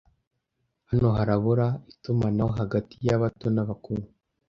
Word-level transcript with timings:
Hano 0.89 1.07
harabura 1.17 1.65
itumanaho 1.93 2.51
hagati 2.59 2.93
yabato 3.07 3.45
n'abakuru. 3.51 4.03